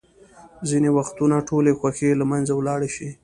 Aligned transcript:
ځینې 0.69 0.89
وختونه 0.97 1.35
ټولې 1.49 1.71
خوښۍ 1.79 2.11
له 2.19 2.25
منځه 2.31 2.53
ولاړې 2.55 2.89
شي. 2.95 3.09